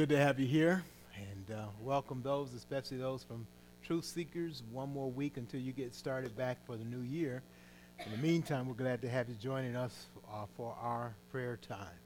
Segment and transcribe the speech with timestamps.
[0.00, 0.82] good to have you here,
[1.14, 3.46] and uh, welcome those, especially those from
[3.82, 4.62] Truth Seekers.
[4.72, 7.42] One more week until you get started back for the new year.
[8.06, 11.98] In the meantime, we're glad to have you joining us uh, for our prayer time.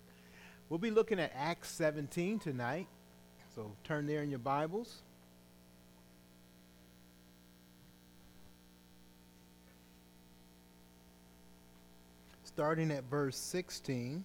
[0.68, 2.88] We'll be looking at Acts 17 tonight,
[3.54, 5.02] so turn there in your Bibles.
[12.42, 14.24] Starting at verse 16.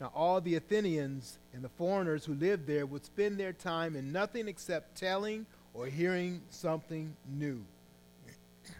[0.00, 4.12] Now, all the Athenians and the foreigners who lived there would spend their time in
[4.12, 7.62] nothing except telling or hearing something new.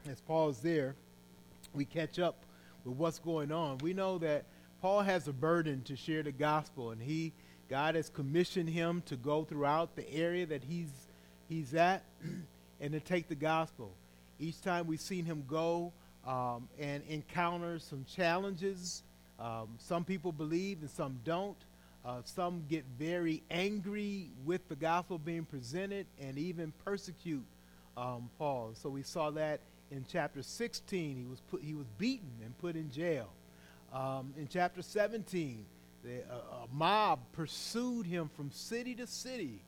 [0.08, 0.94] As Paul's there,
[1.74, 2.36] we catch up
[2.84, 3.78] with what's going on.
[3.78, 4.46] We know that
[4.80, 7.34] Paul has a burden to share the gospel, and he,
[7.68, 10.90] God has commissioned him to go throughout the area that he's,
[11.50, 12.02] he's at
[12.80, 13.92] and to take the gospel.
[14.38, 15.92] Each time we've seen him go
[16.26, 19.02] um, and encounter some challenges
[19.40, 21.56] um, some people believe and some don't.
[22.04, 27.44] Uh, some get very angry with the gospel being presented and even persecute
[27.96, 28.72] um, Paul.
[28.74, 31.16] So we saw that in chapter 16.
[31.16, 33.28] He was put, he was beaten and put in jail.
[33.92, 35.66] Um, in chapter 17,
[36.04, 39.60] the, uh, a mob pursued him from city to city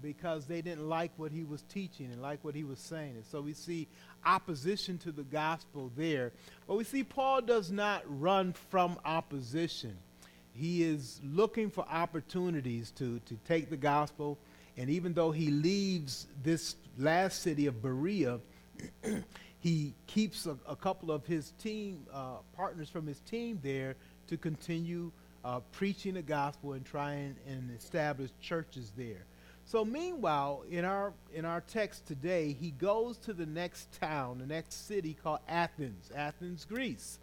[0.00, 3.16] because they didn't like what he was teaching and like what he was saying.
[3.16, 3.88] And so we see
[4.24, 6.32] opposition to the gospel there.
[6.66, 9.96] But we see Paul does not run from opposition.
[10.52, 14.38] He is looking for opportunities to, to take the gospel.
[14.76, 18.40] And even though he leaves this last city of Berea,
[19.60, 23.96] he keeps a, a, couple of his team uh, partners from his team there
[24.28, 25.10] to continue
[25.44, 29.24] uh, preaching the gospel and trying and establish churches there.
[29.68, 34.46] So meanwhile, in our in our text today, he goes to the next town, the
[34.46, 37.18] next city called Athens, Athens, Greece,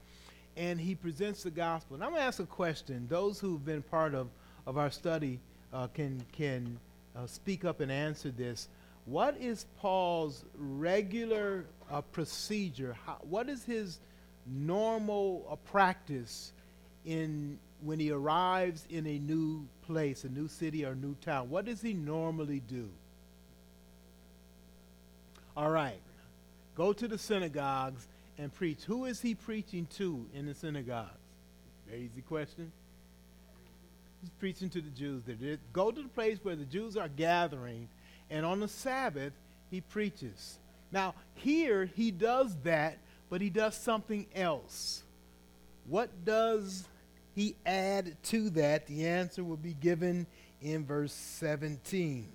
[0.55, 1.95] and he presents the gospel.
[1.95, 3.07] And I'm going to ask a question.
[3.09, 4.27] Those who've been part of
[4.67, 5.39] of our study
[5.73, 6.79] uh, can can
[7.15, 8.67] uh, speak up and answer this.
[9.05, 12.95] What is Paul's regular uh, procedure?
[13.07, 13.99] How, what is his
[14.45, 16.53] normal uh, practice
[17.05, 21.65] in when he arrives in a new place, a new city or new town, what
[21.65, 22.89] does he normally do?
[25.55, 26.01] All right.
[26.75, 28.07] Go to the synagogues
[28.37, 28.83] and preach.
[28.83, 31.11] Who is he preaching to in the synagogues?
[31.87, 32.71] Very easy question.
[34.21, 35.23] He's preaching to the Jews.
[35.25, 35.57] There.
[35.71, 37.87] Go to the place where the Jews are gathering,
[38.29, 39.33] and on the Sabbath,
[39.71, 40.57] he preaches.
[40.91, 42.97] Now, here, he does that,
[43.29, 45.03] but he does something else.
[45.87, 46.87] What does
[47.35, 48.87] he add to that?
[48.87, 50.25] The answer will be given
[50.61, 52.29] in verse 17.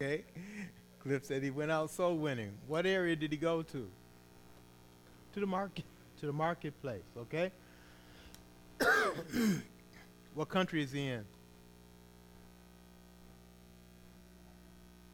[0.00, 0.24] okay.
[1.02, 2.52] Cliff said he went out soul winning.
[2.66, 3.86] What area did he go to?
[5.34, 5.84] To the market,
[6.20, 7.52] to the marketplace, okay?
[10.34, 11.24] what country is he in?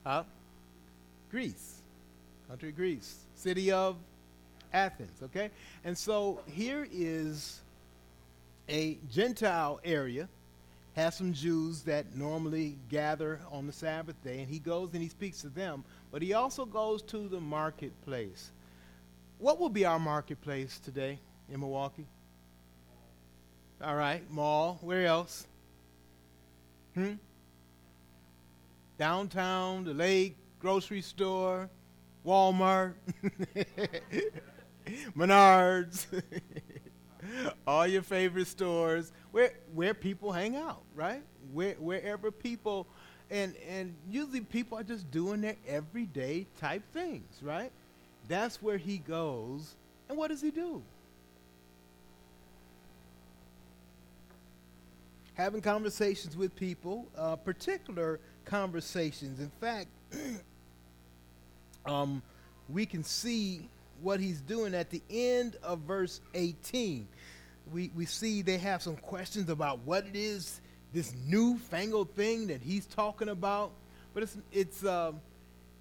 [0.05, 0.23] Huh?
[1.31, 1.76] Greece
[2.49, 3.97] country of Greece, city of
[4.73, 5.51] Athens, okay?
[5.85, 7.61] And so here is
[8.69, 10.29] a Gentile area,
[10.95, 15.09] has some Jews that normally gather on the Sabbath day, and he goes and he
[15.09, 18.51] speaks to them, but he also goes to the marketplace.
[19.39, 21.19] What will be our marketplace today
[21.53, 22.07] in Milwaukee?
[23.83, 24.79] All right, mall.
[24.81, 25.47] Where else?
[26.95, 27.15] Hmm?
[28.99, 31.69] Downtown, the lake, grocery store,
[32.27, 32.95] Walmart,
[35.17, 36.07] Menards,
[37.67, 41.23] all your favorite stores, where where people hang out, right?
[41.53, 42.87] Where wherever people
[43.31, 47.71] and and usually people are just doing their everyday type things, right?
[48.29, 49.77] That's where he goes.
[50.09, 50.83] And what does he do?
[55.37, 59.39] having conversations with people, uh, particular conversations.
[59.39, 59.89] In fact,
[61.87, 62.23] um,
[62.69, 63.69] we can see
[64.03, 67.09] what he's doing at the end of verse 18.
[67.73, 70.61] We, we see they have some questions about what it is,
[70.93, 73.71] this newfangled thing that he's talking about.
[74.15, 75.13] But it's, it's, uh,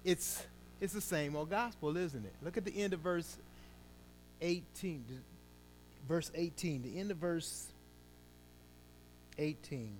[0.04, 0.44] it's,
[0.80, 2.34] it's the same old gospel, isn't it?
[2.42, 3.36] Look at the end of verse
[4.40, 5.04] 18.
[6.08, 7.66] Verse 18, the end of verse
[9.38, 9.92] 18.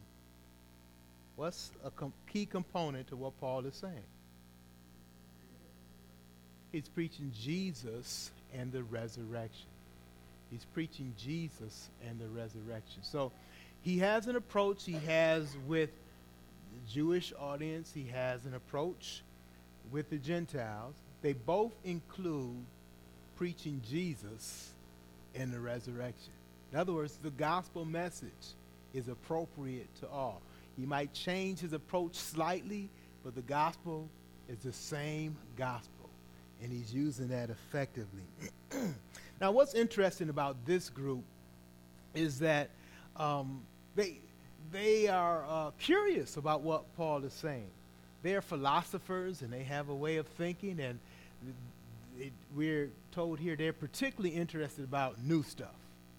[1.34, 4.04] What's a com- key component to what Paul is saying?
[6.76, 9.64] He's preaching Jesus and the resurrection.
[10.50, 13.02] He's preaching Jesus and the resurrection.
[13.02, 13.32] So
[13.80, 19.22] he has an approach he has with the Jewish audience, he has an approach
[19.90, 20.94] with the Gentiles.
[21.22, 22.62] They both include
[23.36, 24.68] preaching Jesus
[25.34, 26.34] and the resurrection.
[26.74, 28.52] In other words, the gospel message
[28.92, 30.42] is appropriate to all.
[30.76, 32.90] He might change his approach slightly,
[33.24, 34.10] but the gospel
[34.46, 35.95] is the same gospel,
[36.62, 38.22] and he's using that effectively.
[39.40, 41.24] now, what's interesting about this group
[42.14, 42.70] is that
[43.16, 43.62] um,
[43.94, 44.18] they,
[44.72, 47.70] they are uh, curious about what Paul is saying.
[48.22, 50.98] They're philosophers, and they have a way of thinking, and
[52.18, 55.76] it, we're told here they're particularly interested about new stuff,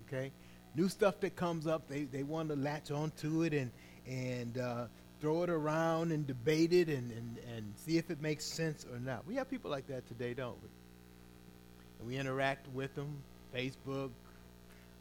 [0.08, 0.32] okay?
[0.76, 3.72] New stuff that comes up, they, they want to latch onto it and,
[4.08, 4.86] and uh,
[5.20, 9.00] throw it around and debate it and, and, and see if it makes sense or
[9.00, 9.26] not.
[9.26, 10.70] We have people like that today, don't we?
[12.00, 13.18] And we interact with them,
[13.56, 14.12] Facebook,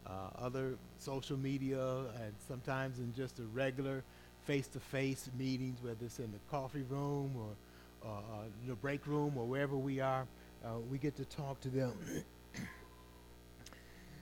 [0.05, 0.09] uh,
[0.39, 4.03] other social media, and sometimes in just a regular
[4.45, 9.75] face-to-face meetings, whether it's in the coffee room or uh, the break room or wherever
[9.75, 10.25] we are
[10.65, 11.93] uh, we get to talk to them.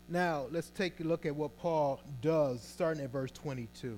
[0.09, 3.97] now, let's take a look at what Paul does, starting at verse 22.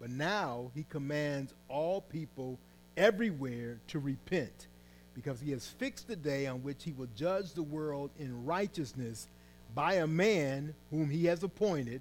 [0.00, 2.58] but now he commands all people
[2.96, 4.66] everywhere to repent
[5.14, 9.28] because he has fixed the day on which he will judge the world in righteousness
[9.74, 12.00] by a man whom he has appointed,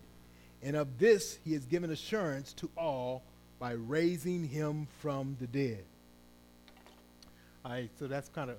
[0.63, 3.21] and of this he has given assurance to all
[3.59, 5.83] by raising him from the dead.
[7.65, 8.57] All right, so that's kind of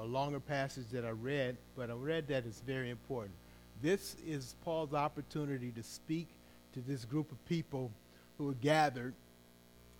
[0.00, 3.34] a longer passage that I read, but I read that it's very important.
[3.82, 6.28] This is Paul's opportunity to speak
[6.72, 7.90] to this group of people
[8.38, 9.14] who are gathered,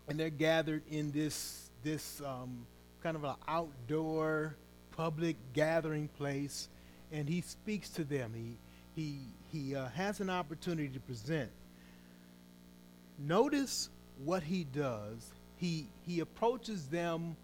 [0.08, 2.66] and they're gathered in this this um,
[3.02, 4.56] kind of an outdoor
[4.96, 6.68] public gathering place,
[7.12, 8.32] and he speaks to them.
[8.34, 8.56] He
[8.94, 9.18] he
[9.52, 11.50] he uh, has an opportunity to present.
[13.18, 13.90] Notice
[14.24, 15.32] what he does.
[15.56, 17.36] He he approaches them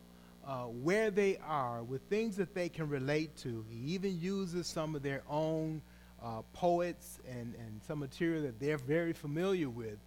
[0.46, 3.64] uh, where they are with things that they can relate to.
[3.70, 5.82] He even uses some of their own
[6.22, 9.98] uh, poets and, and some material that they're very familiar with.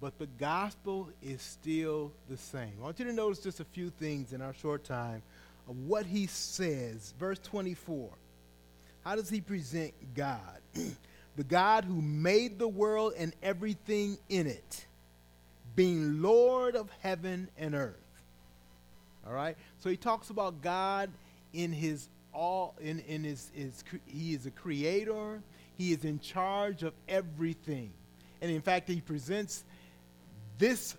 [0.00, 2.72] But the gospel is still the same.
[2.80, 5.22] I want you to notice just a few things in our short time
[5.68, 7.14] of what he says.
[7.18, 8.10] Verse 24.
[9.04, 10.60] How does he present God?
[11.36, 14.86] the God who made the world and everything in it,
[15.74, 17.96] being Lord of heaven and earth.
[19.26, 19.56] All right?
[19.78, 21.10] So he talks about God
[21.52, 25.40] in his all in, in his, his he is a creator,
[25.78, 27.90] he is in charge of everything.
[28.42, 29.64] And in fact, he presents
[30.58, 30.96] this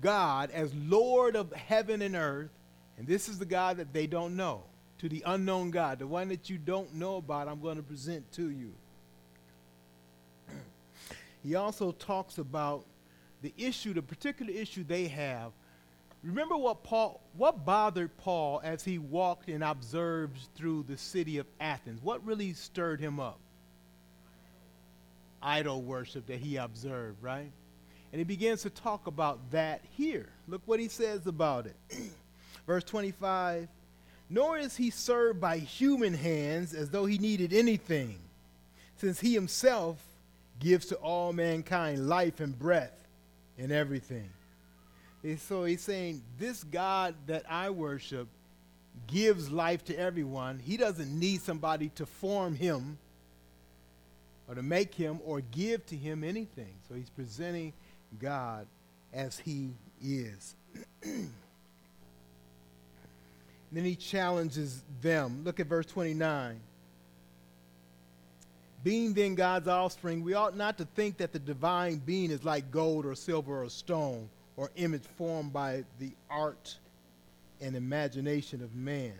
[0.00, 2.50] God as Lord of heaven and earth,
[2.98, 4.62] and this is the God that they don't know.
[4.98, 8.30] To the unknown God, the one that you don't know about, I'm going to present
[8.32, 8.74] to you.
[11.42, 12.84] he also talks about
[13.40, 15.52] the issue, the particular issue they have.
[16.22, 21.46] Remember what Paul what bothered Paul as he walked and observed through the city of
[21.58, 22.02] Athens?
[22.02, 23.40] What really stirred him up?
[25.42, 27.50] Idol worship that he observed, right?
[28.12, 30.28] And he begins to talk about that here.
[30.48, 31.76] Look what he says about it.
[32.66, 33.68] Verse 25
[34.28, 38.16] Nor is he served by human hands as though he needed anything,
[38.96, 39.98] since he himself
[40.60, 42.96] gives to all mankind life and breath
[43.58, 44.30] and everything.
[45.22, 48.28] And so he's saying, This God that I worship
[49.06, 50.58] gives life to everyone.
[50.58, 52.98] He doesn't need somebody to form him
[54.48, 56.74] or to make him or give to him anything.
[56.88, 57.72] So he's presenting
[58.18, 58.66] God
[59.12, 59.70] as he
[60.02, 60.54] is.
[61.02, 61.30] then
[63.72, 65.42] he challenges them.
[65.44, 66.60] Look at verse 29.
[68.82, 72.70] Being then God's offspring, we ought not to think that the divine being is like
[72.70, 76.78] gold or silver or stone or image formed by the art
[77.60, 79.12] and imagination of man.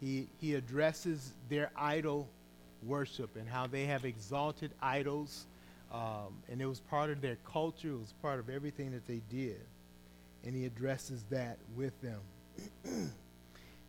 [0.00, 2.28] He, he addresses their idol
[2.82, 5.46] worship and how they have exalted idols
[5.94, 9.22] um, and it was part of their culture, it was part of everything that they
[9.30, 9.60] did.
[10.44, 12.20] And he addresses that with them.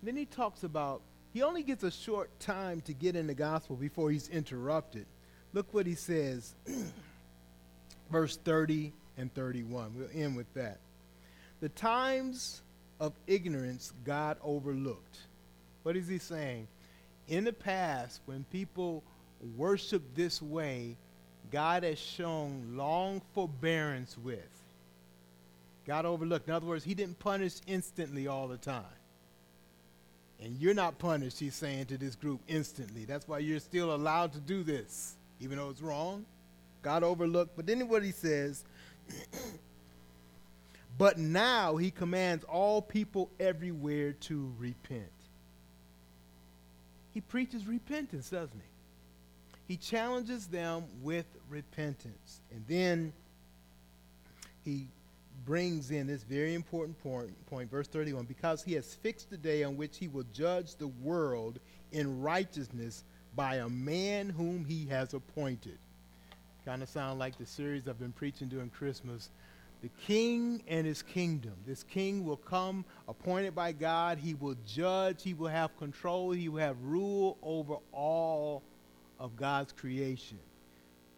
[0.03, 1.01] then he talks about,
[1.33, 5.07] he only gets a short time to get in the gospel before he's interrupted.
[5.51, 6.53] Look what he says,
[8.12, 9.95] verse 30 and 31.
[9.97, 10.77] We'll end with that.
[11.59, 12.62] The times
[13.00, 15.17] of ignorance God overlooked.
[15.81, 16.67] What is he saying?
[17.27, 19.03] In the past, when people
[19.57, 20.97] worshiped this way,
[21.55, 24.41] God has shown long forbearance with.
[25.88, 26.50] God overlooked.
[26.50, 28.83] In other words, He didn't punish instantly all the time.
[30.43, 33.05] And you're not punished, He's saying to this group instantly.
[33.05, 36.25] That's why you're still allowed to do this, even though it's wrong.
[36.81, 37.55] God overlooked.
[37.55, 38.65] But then what He says,
[40.97, 45.05] but now He commands all people everywhere to repent.
[47.13, 48.75] He preaches repentance, doesn't He?
[49.67, 52.41] he challenges them with repentance.
[52.51, 53.13] And then
[54.63, 54.87] he
[55.45, 59.63] brings in this very important point, point, verse 31 because he has fixed the day
[59.63, 61.59] on which he will judge the world
[61.91, 63.03] in righteousness
[63.35, 65.77] by a man whom he has appointed.
[66.65, 69.29] Kind of sound like the series I've been preaching during Christmas.
[69.81, 71.53] The king and his kingdom.
[71.67, 74.17] This king will come appointed by God.
[74.17, 75.21] He will judge.
[75.21, 76.31] He will have control.
[76.31, 78.63] He will have rule over all
[79.19, 80.39] of God's creation.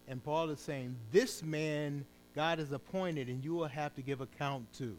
[0.08, 4.20] And Paul is saying, this man God has appointed, and you will have to give
[4.20, 4.96] account to.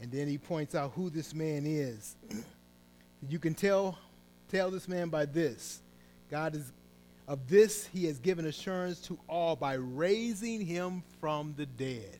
[0.00, 2.16] And then he points out who this man is.
[3.28, 3.98] you can tell,
[4.50, 5.82] tell this man by this.
[6.30, 6.72] God is
[7.28, 12.18] of this he has given assurance to all by raising him from the dead.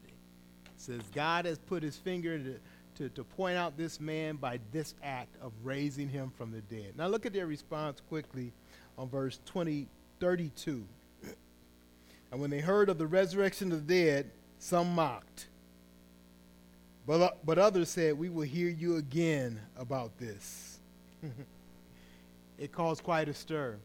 [0.67, 2.59] It says God has put his finger to,
[2.97, 6.95] to, to point out this man by this act of raising him from the dead.
[6.97, 8.53] Now look at their response quickly
[8.99, 9.87] on verse 20,
[10.19, 10.85] 32.
[12.37, 15.47] And when they heard of the resurrection of the dead, some mocked.
[17.07, 20.79] But, uh, but others said, We will hear you again about this.
[22.59, 23.79] it caused quite a stir.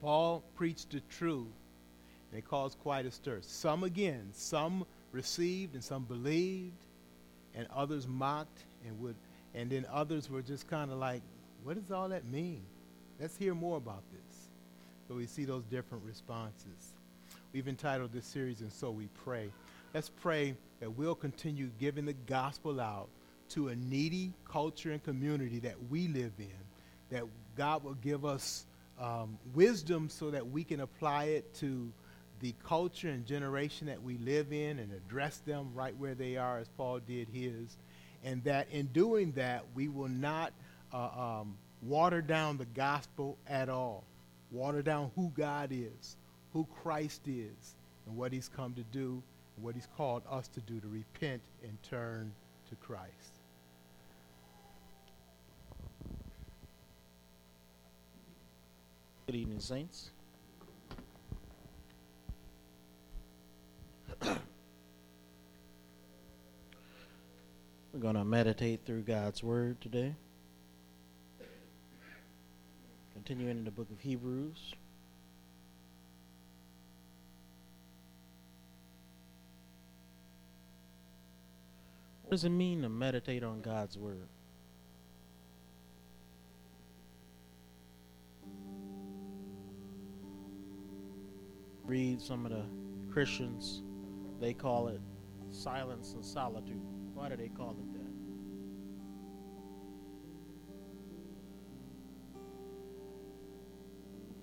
[0.00, 1.52] Paul preached the truth,
[2.30, 3.40] and it caused quite a stir.
[3.42, 6.82] Some again, some received and some believed,
[7.54, 9.16] and others mocked and would,
[9.54, 11.20] and then others were just kind of like,
[11.62, 12.62] what does all that mean?
[13.20, 14.48] Let's hear more about this.
[15.08, 17.01] So we see those different responses.
[17.52, 19.50] We've entitled this series, And So We Pray.
[19.92, 23.10] Let's pray that we'll continue giving the gospel out
[23.50, 26.48] to a needy culture and community that we live in,
[27.10, 28.64] that God will give us
[28.98, 31.92] um, wisdom so that we can apply it to
[32.40, 36.58] the culture and generation that we live in and address them right where they are,
[36.58, 37.76] as Paul did his.
[38.24, 40.54] And that in doing that, we will not
[40.90, 44.04] uh, um, water down the gospel at all,
[44.50, 46.16] water down who God is,
[46.52, 49.22] who Christ is, and what he's come to do,
[49.56, 52.32] and what he's called us to do to repent and turn
[52.68, 53.10] to Christ.
[59.26, 60.10] Good evening, Saints.
[67.92, 70.14] We're going to meditate through God's Word today.
[73.14, 74.74] Continuing in the book of Hebrews.
[82.32, 84.26] Does it mean to meditate on God's Word?
[91.84, 92.64] Read some of the
[93.12, 93.82] Christians,
[94.40, 95.02] they call it
[95.50, 96.80] silence and solitude.
[97.12, 98.00] Why do they call it that?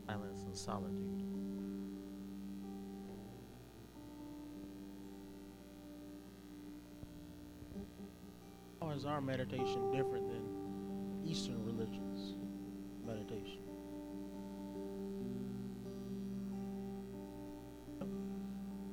[0.05, 1.38] Silence and solitude.
[8.95, 12.35] Is our meditation different than Eastern religions'
[13.05, 13.61] meditation?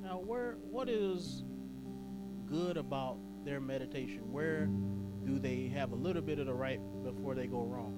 [0.01, 1.43] Now, where what is
[2.45, 4.31] good about their meditation?
[4.31, 4.69] Where
[5.25, 7.93] do they have a little bit of the right before they go wrong?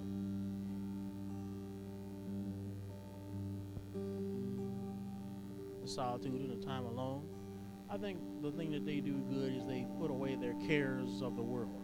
[5.85, 7.27] Solitude and the time alone.
[7.91, 11.35] I think the thing that they do good is they put away their cares of
[11.35, 11.78] the world,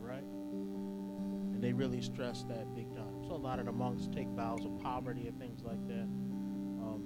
[1.66, 3.24] they really stress that big time.
[3.28, 6.04] So a lot of the monks take vows of poverty and things like that.
[6.04, 7.02] Um,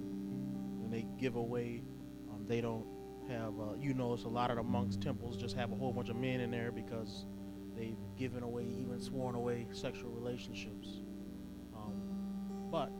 [0.81, 1.81] when they give away,
[2.29, 2.85] um, they don't
[3.29, 6.09] have, uh, you notice a lot of the monks' temples just have a whole bunch
[6.09, 7.25] of men in there because
[7.73, 10.89] they've given away, even sworn away sexual relationships.
[11.73, 12.91] Um, but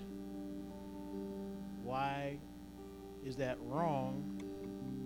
[1.83, 2.39] why
[3.25, 4.41] is that wrong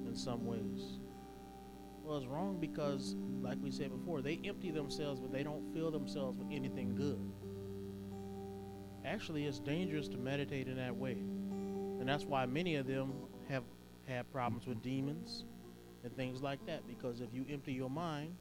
[0.06, 1.00] in some ways?
[2.06, 6.38] It's wrong because, like we said before, they empty themselves, but they don't fill themselves
[6.38, 7.20] with anything good.
[9.06, 11.18] Actually, it's dangerous to meditate in that way.
[12.00, 13.14] And that's why many of them
[13.50, 13.64] have
[14.08, 15.46] had problems with demons
[16.04, 16.88] and things like that.
[16.88, 18.36] Because if you empty your mind,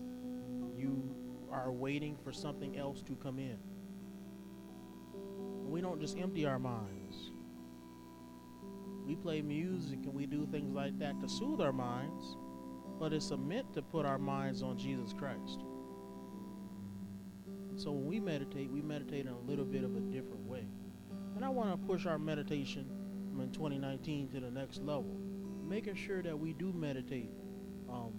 [0.76, 1.14] you
[1.50, 3.58] are waiting for something else to come in.
[5.64, 7.30] We don't just empty our minds.
[9.06, 12.36] We play music and we do things like that to soothe our minds,
[13.02, 15.64] but it's meant to put our minds on Jesus Christ.
[17.74, 20.68] So when we meditate, we meditate in a little bit of a different way.
[21.34, 22.86] And I want to push our meditation
[23.40, 25.18] in 2019 to the next level,
[25.68, 27.32] making sure that we do meditate
[27.90, 28.12] um,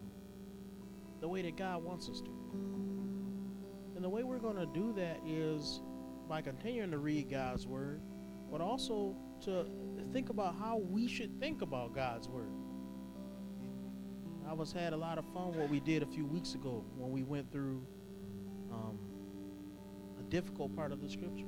[1.21, 2.31] the way that God wants us to.
[3.95, 5.81] And the way we're going to do that is
[6.27, 8.01] by continuing to read God's Word,
[8.51, 9.15] but also
[9.45, 9.65] to
[10.11, 12.51] think about how we should think about God's Word.
[14.53, 17.11] I was had a lot of fun what we did a few weeks ago when
[17.11, 17.81] we went through
[18.71, 18.99] um,
[20.19, 21.47] a difficult part of the Scripture.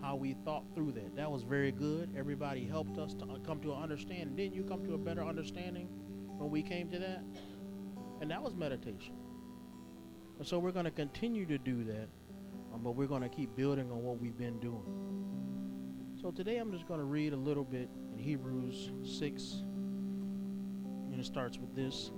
[0.00, 1.14] How we thought through that.
[1.16, 2.08] That was very good.
[2.16, 4.36] Everybody helped us to come to an understanding.
[4.36, 5.86] Didn't you come to a better understanding
[6.38, 7.22] when we came to that?
[8.22, 9.14] And that was meditation.
[10.38, 12.08] And so we're going to continue to do that,
[12.72, 16.16] um, but we're going to keep building on what we've been doing.
[16.22, 19.62] So today I'm just going to read a little bit in Hebrews 6.
[21.18, 22.12] And it starts with this.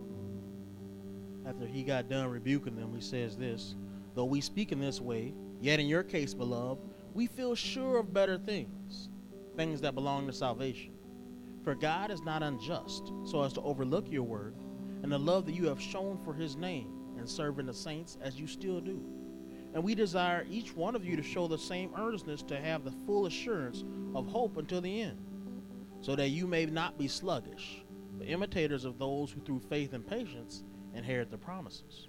[1.46, 3.74] After he got done rebuking them, he says this
[4.14, 6.82] Though we speak in this way, yet in your case, beloved,
[7.14, 9.08] we feel sure of better things,
[9.56, 10.92] things that belong to salvation.
[11.64, 14.52] For God is not unjust, so as to overlook your work
[15.02, 18.38] and the love that you have shown for his name and serving the saints as
[18.38, 19.02] you still do.
[19.72, 22.92] And we desire each one of you to show the same earnestness to have the
[23.06, 23.82] full assurance
[24.14, 25.16] of hope until the end,
[26.02, 27.82] so that you may not be sluggish,
[28.20, 30.62] but imitators of those who through faith and patience
[30.94, 32.09] inherit the promises.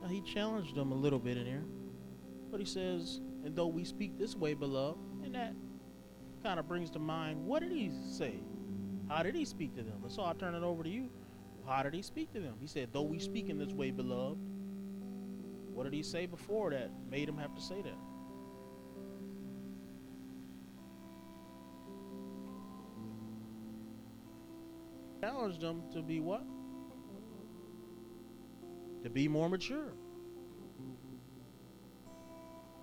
[0.00, 1.64] Now he challenged them a little bit in here,
[2.48, 5.52] but he says, and though we speak this way, beloved, and that
[6.44, 8.36] kind of brings to mind what did he say?
[9.08, 10.04] How did he speak to them?
[10.04, 11.10] And so I'll turn it over to you.
[11.66, 12.54] How did he speak to them?
[12.60, 14.38] He said, Though we speak in this way, beloved,
[15.72, 17.98] what did he say before that made him have to say that?
[25.20, 26.44] Challenged them to be what?
[29.02, 29.92] To be more mature.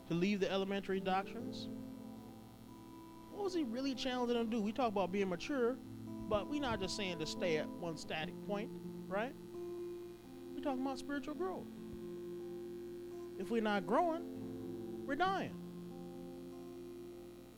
[0.08, 1.70] To leave the elementary doctrines.
[3.32, 4.62] What was he really challenging them to do?
[4.62, 5.78] We talk about being mature,
[6.30, 8.70] but we're not just saying to stay at one static point,
[9.08, 9.34] right?
[10.54, 11.68] We're talking about spiritual growth.
[13.40, 14.24] If we're not growing,
[15.06, 15.56] we're dying.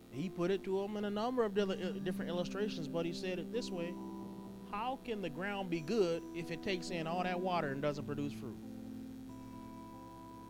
[0.09, 1.65] He put it to them in a number of uh,
[2.03, 3.93] different illustrations, but he said it this way
[4.77, 8.05] How can the ground be good if it takes in all that water and doesn't
[8.05, 8.59] produce fruit?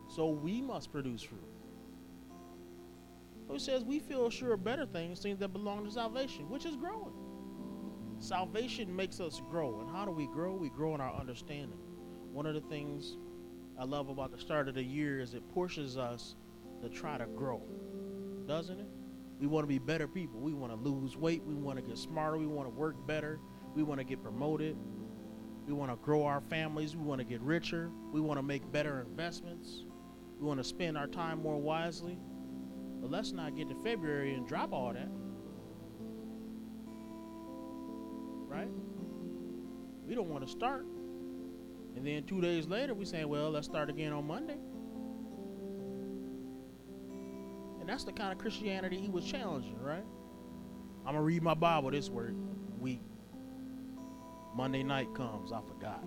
[0.09, 1.47] So we must produce fruit.
[3.49, 6.75] He says we feel sure of better things, things that belong to salvation, which is
[6.75, 7.13] growing.
[8.19, 9.79] Salvation makes us grow.
[9.79, 10.55] And how do we grow?
[10.55, 11.79] We grow in our understanding.
[12.33, 13.15] One of the things
[13.79, 16.35] I love about the start of the year is it pushes us
[16.81, 17.61] to try to grow,
[18.45, 18.87] doesn't it?
[19.39, 20.41] We want to be better people.
[20.41, 21.43] We want to lose weight.
[21.45, 22.37] We want to get smarter.
[22.37, 23.39] We want to work better.
[23.77, 24.75] We want to get promoted.
[25.67, 26.95] We want to grow our families.
[26.95, 27.91] We want to get richer.
[28.11, 29.85] We want to make better investments.
[30.39, 32.17] We want to spend our time more wisely.
[32.99, 35.11] But let's not get to February and drop all that.
[38.47, 38.71] Right?
[40.07, 40.87] We don't want to start.
[41.95, 44.57] And then two days later, we say, well, let's start again on Monday.
[47.79, 50.03] And that's the kind of Christianity he was challenging, right?
[51.05, 53.01] I'm going to read my Bible this week.
[54.57, 56.03] Monday night comes, I forgot.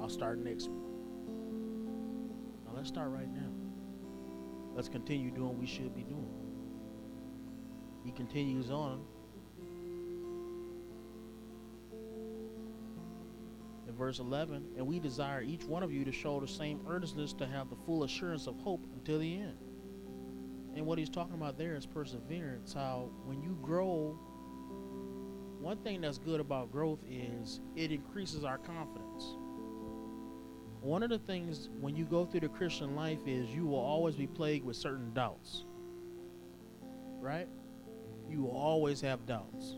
[0.00, 0.82] I'll start next week.
[2.64, 3.52] Now let's start right now.
[4.74, 6.34] Let's continue doing what we should be doing.
[8.04, 9.04] He continues on.
[13.86, 17.32] In verse 11, and we desire each one of you to show the same earnestness
[17.34, 19.58] to have the full assurance of hope until the end.
[20.74, 22.72] And what he's talking about there is perseverance.
[22.72, 24.18] How when you grow,
[25.66, 29.34] one thing that's good about growth is it increases our confidence.
[30.80, 34.14] One of the things when you go through the Christian life is you will always
[34.14, 35.64] be plagued with certain doubts.
[37.18, 37.48] Right?
[38.30, 39.74] You will always have doubts.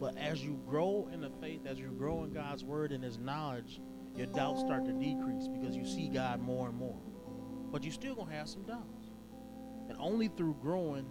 [0.00, 3.18] But as you grow in the faith, as you grow in God's word and his
[3.18, 3.82] knowledge,
[4.16, 6.98] your doubts start to decrease because you see God more and more.
[7.70, 9.10] But you still gonna have some doubts.
[9.90, 11.04] And only through growing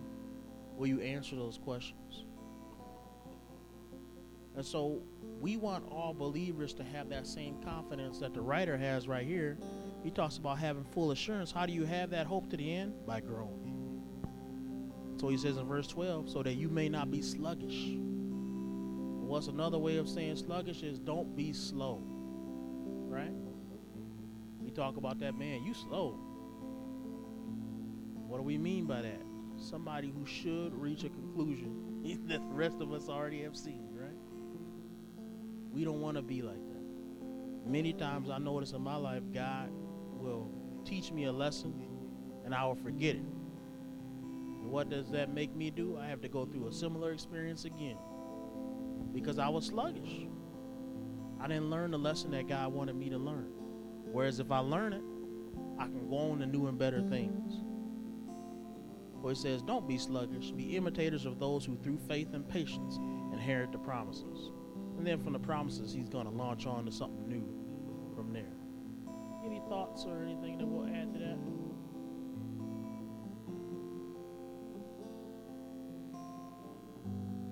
[0.75, 2.24] will you answer those questions.
[4.55, 5.01] And so
[5.41, 9.57] we want all believers to have that same confidence that the writer has right here.
[10.03, 11.51] He talks about having full assurance.
[11.51, 12.93] How do you have that hope to the end?
[13.05, 13.75] By growing.
[15.19, 17.95] So he says in verse 12, so that you may not be sluggish.
[19.25, 22.01] What's another way of saying sluggish is don't be slow.
[23.07, 23.33] Right?
[24.59, 26.19] We talk about that man, you slow.
[28.27, 29.21] What do we mean by that?
[29.57, 33.94] Somebody who should reach a conclusion that the rest of us already have seen?
[35.75, 37.69] We don't want to be like that.
[37.69, 39.69] Many times I notice in my life, God
[40.13, 40.49] will
[40.85, 41.73] teach me a lesson
[42.45, 43.25] and I will forget it.
[44.61, 45.97] And what does that make me do?
[46.01, 47.97] I have to go through a similar experience again
[49.13, 50.27] because I was sluggish.
[51.41, 53.49] I didn't learn the lesson that God wanted me to learn.
[54.11, 55.03] Whereas if I learn it,
[55.77, 57.61] I can go on to new and better things.
[59.21, 62.97] For it says, Don't be sluggish, be imitators of those who through faith and patience
[63.33, 64.51] inherit the promises.
[64.97, 67.43] And then from the promises, he's going to launch on to something new
[68.15, 68.43] from there.
[69.45, 71.37] Any thoughts or anything that we'll add to that?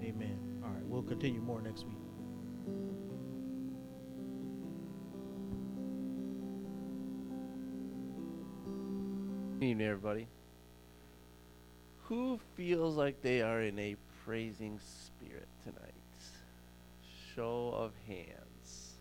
[0.04, 0.40] Amen.
[0.64, 1.98] All right, we'll continue more next week.
[9.60, 10.28] Good evening, everybody.
[12.06, 16.03] Who feels like they are in a praising spirit tonight?
[17.36, 18.94] Show of hands.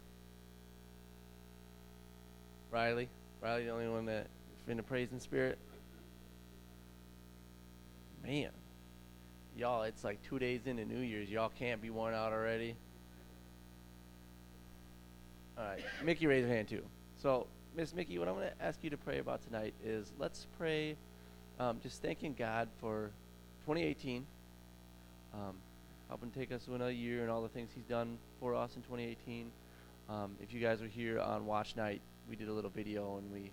[2.70, 3.08] Riley?
[3.42, 4.26] Riley, the only one that
[4.68, 5.58] in a praising spirit?
[8.24, 8.50] Man.
[9.56, 11.28] Y'all, it's like two days into New Year's.
[11.28, 12.74] Y'all can't be worn out already.
[15.58, 15.80] All right.
[16.02, 16.82] Mickey, raise your hand too.
[17.18, 20.46] So, Miss Mickey, what I'm going to ask you to pray about tonight is let's
[20.56, 20.96] pray
[21.60, 23.10] um, just thanking God for
[23.66, 24.26] 2018.
[25.34, 25.54] Um,
[26.12, 28.82] helping take us to another year and all the things He's done for us in
[28.82, 29.50] 2018.
[30.10, 33.32] Um, if you guys were here on Watch Night, we did a little video and
[33.32, 33.50] we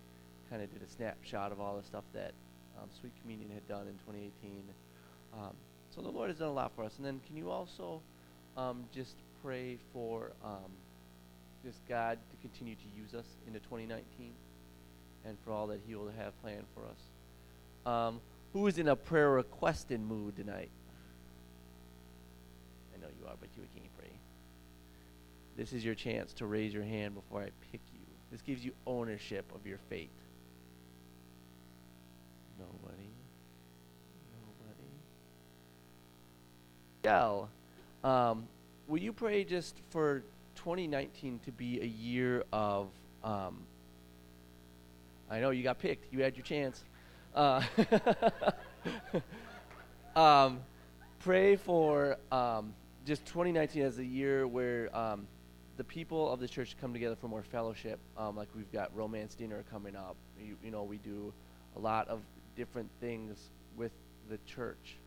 [0.50, 2.34] kind of did a snapshot of all the stuff that
[2.78, 4.62] um, Sweet Communion had done in 2018.
[5.36, 5.52] Um,
[5.95, 6.98] so the Lord has done a lot for us.
[6.98, 8.02] And then can you also
[8.58, 10.69] um, just pray for um,
[11.63, 14.04] just God to continue to use us into 2019
[15.26, 18.19] and for all that He will have planned for us?
[18.52, 20.72] who is in a prayer requesting mood tonight?
[23.04, 24.12] Are, but you can't pray.
[25.56, 28.00] This is your chance to raise your hand before I pick you.
[28.32, 30.10] This gives you ownership of your fate.
[32.58, 33.10] Nobody.
[34.34, 34.90] Nobody.
[37.04, 37.50] Yell.
[38.04, 38.48] Um,
[38.88, 40.24] will you pray just for
[40.56, 42.90] 2019 to be a year of.
[43.24, 43.62] Um,
[45.32, 46.12] I know you got picked.
[46.12, 46.84] You had your chance.
[47.34, 47.62] Uh,
[50.16, 50.60] um,
[51.20, 52.74] pray for um,
[53.06, 55.28] just 2019 as a year where um,
[55.78, 58.00] the people of the church come together for more fellowship.
[58.18, 60.16] Um, like we've got romance dinner coming up.
[60.40, 61.34] You, you, know, we do
[61.76, 62.22] a lot of
[62.56, 63.38] different things
[63.78, 63.92] with
[64.30, 64.98] the church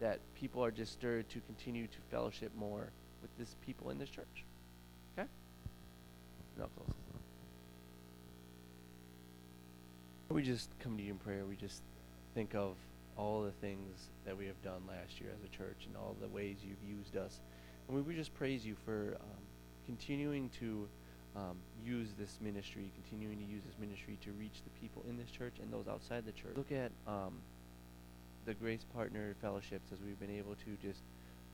[0.00, 4.08] that people are just stirred to continue to fellowship more with this people in this
[4.08, 4.44] church.
[5.18, 5.28] Okay?
[6.58, 6.88] No close.
[10.30, 11.44] We just come to you in prayer.
[11.46, 11.82] We just
[12.34, 12.74] think of
[13.16, 16.28] all the things that we have done last year as a church and all the
[16.28, 17.40] ways you've used us
[17.86, 19.42] And we would just praise you for um,
[19.86, 20.88] continuing to
[21.36, 25.30] um, use this ministry, continuing to use this ministry to reach the people in this
[25.30, 26.56] church and those outside the church.
[26.56, 27.34] Look at um,
[28.44, 31.00] the Grace Partner Fellowships as we've been able to just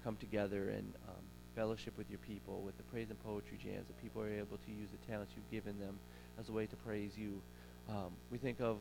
[0.05, 1.23] come together and um,
[1.55, 4.71] fellowship with your people, with the praise and poetry jams, that people are able to
[4.71, 5.99] use the talents you've given them
[6.39, 7.41] as a way to praise you.
[7.89, 8.79] Um, we think of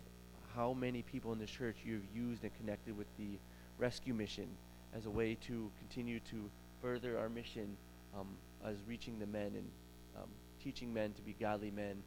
[0.58, 3.38] how many people in this church you've used and connected with the
[3.78, 4.48] rescue mission
[4.96, 6.50] as a way to continue to
[6.82, 7.78] further our mission
[8.20, 8.28] um,
[8.66, 9.70] as reaching the men and
[10.18, 10.30] um,
[10.62, 12.02] teaching men to be godly men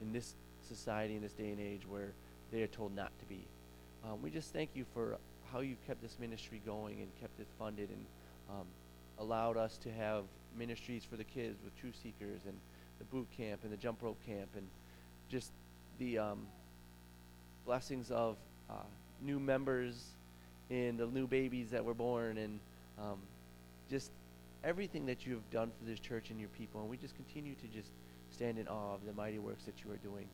[0.00, 2.12] in this society, in this day and age where
[2.52, 3.44] they are told not to be.
[4.04, 5.18] Um, we just thank you for
[5.52, 8.06] how you've kept this ministry going and kept it funded and
[8.48, 8.66] um,
[9.18, 10.22] allowed us to have
[10.56, 12.56] ministries for the kids with Truth Seekers and
[13.00, 14.66] the boot camp and the jump rope camp and
[15.28, 15.50] just
[15.98, 16.46] the um,
[17.66, 18.36] blessings of
[18.70, 18.74] uh,
[19.20, 20.04] new members
[20.70, 22.60] in the new babies that were born and
[22.98, 23.18] um,
[23.90, 24.10] just
[24.64, 26.80] everything that you have done for this church and your people.
[26.80, 27.90] And we just continue to just
[28.30, 30.26] stand in awe of the mighty works that you are doing.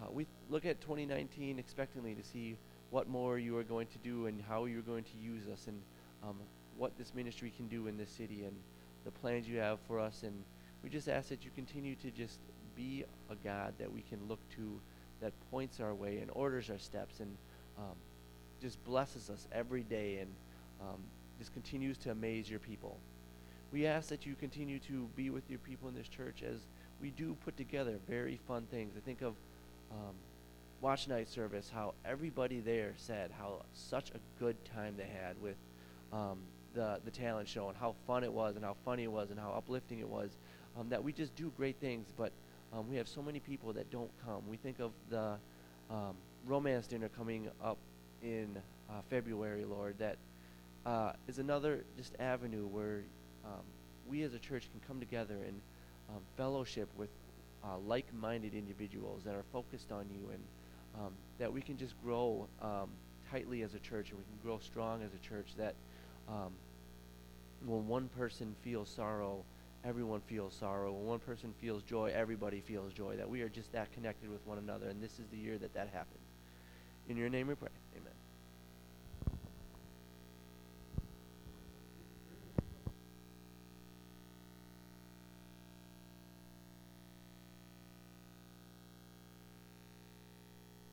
[0.00, 2.56] Uh, we look at 2019 expectantly to see
[2.90, 5.80] what more you are going to do and how you're going to use us and
[6.22, 6.36] um,
[6.76, 8.54] what this ministry can do in this city and
[9.04, 10.22] the plans you have for us.
[10.22, 10.34] And
[10.82, 12.38] we just ask that you continue to just
[12.76, 14.78] be a God that we can look to
[15.20, 17.36] that points our way and orders our steps and
[17.78, 17.94] um,
[18.60, 20.30] just blesses us every day and
[20.80, 20.98] um,
[21.38, 22.98] just continues to amaze your people.
[23.72, 26.60] We ask that you continue to be with your people in this church as
[27.00, 28.94] we do put together very fun things.
[28.96, 29.34] I think of
[29.90, 30.14] um,
[30.80, 35.56] watch night service, how everybody there said how such a good time they had with
[36.12, 36.38] um,
[36.74, 39.38] the the talent show and how fun it was and how funny it was and
[39.38, 40.30] how uplifting it was.
[40.78, 42.32] Um, that we just do great things, but
[42.76, 44.42] um, we have so many people that don't come.
[44.48, 45.36] We think of the
[45.90, 46.14] um,
[46.46, 47.78] romance dinner coming up
[48.22, 48.56] in
[48.90, 49.96] uh, February, Lord.
[49.98, 50.16] That
[50.84, 53.02] uh, is another just avenue where
[53.44, 53.62] um,
[54.08, 55.60] we as a church can come together and
[56.10, 57.08] um, fellowship with
[57.64, 60.42] uh, like-minded individuals that are focused on you and
[60.96, 62.88] um, that we can just grow um,
[63.30, 65.74] tightly as a church and we can grow strong as a church that
[67.64, 69.42] when one person feels sorrow
[69.86, 70.92] everyone feels sorrow.
[70.92, 74.44] When one person feels joy everybody feels joy that we are just that connected with
[74.46, 76.24] one another and this is the year that that happens.
[77.08, 77.70] In your name we pray.
[77.96, 78.25] Amen